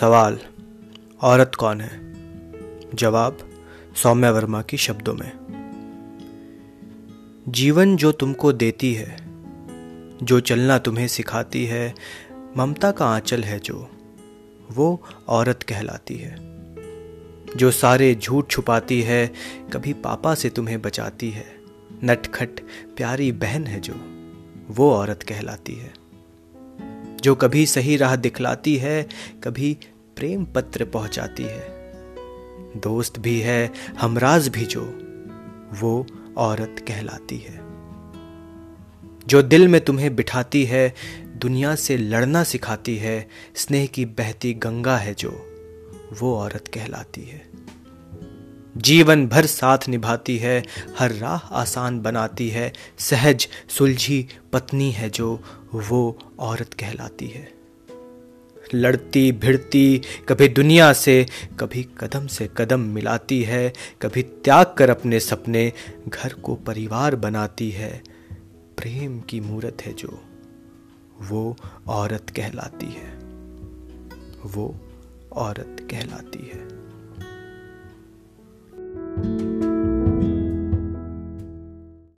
[0.00, 0.38] सवाल,
[1.22, 2.14] औरत कौन है?
[2.94, 3.38] जवाब,
[3.96, 5.32] सौम्या वर्मा की शब्दों में।
[7.48, 9.16] जीवन जो तुमको देती है,
[10.22, 11.94] जो चलना तुम्हें सिखाती है,
[12.56, 13.90] ममता का आंचल है जो,
[14.70, 16.36] वो औरत कहलाती है।
[17.56, 19.32] जो सारे झूठ छुपाती है,
[19.72, 21.46] कभी पापा से तुम्हें बचाती है।
[22.04, 22.50] नटखट,
[22.96, 23.94] प्यारी बहन है जो,
[24.74, 26.07] वो औरत कहलाती है।
[27.28, 29.08] जो कभी सही राह दिखलाती है,
[29.44, 29.78] कभी
[30.16, 31.68] प्रेम पत्र पहुंचाती है।
[32.80, 34.80] दोस्त भी है, हमराज भी जो,
[35.80, 37.60] वो औरत कहलाती है।
[39.26, 40.94] जो दिल में तुम्हें बिठाती है,
[41.36, 45.30] दुनिया से लड़ना सिखाती है, स्नेह की बहती गंगा है जो,
[46.20, 47.50] वो औरत कहलाती है।
[48.78, 50.64] जीवन भर साथ निभाती है,
[50.98, 55.40] हर राह आसान बनाती है, सहज सुलझी पत्नी है जो
[55.74, 57.58] वो औरत कहलाती है।
[58.74, 61.26] लड़ती भिड़ती कभी दुनिया से,
[61.60, 65.72] कभी कदम से कदम मिलाती है, कभी त्याग कर अपने सपने
[66.08, 68.02] घर को परिवार बनाती है,
[68.76, 70.22] प्रेम की मूर्त है जो
[71.20, 71.56] वो
[71.88, 73.12] औरत कहलाती है,
[74.46, 74.74] वो
[75.32, 76.77] औरत कहलाती है।